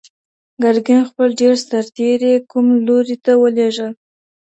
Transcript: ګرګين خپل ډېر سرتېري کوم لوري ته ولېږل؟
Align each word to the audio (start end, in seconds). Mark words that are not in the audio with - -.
ګرګين 0.63 1.01
خپل 1.09 1.29
ډېر 1.41 1.53
سرتېري 1.67 2.33
کوم 2.51 2.65
لوري 2.85 3.17
ته 3.25 3.31
ولېږل؟ 3.41 3.93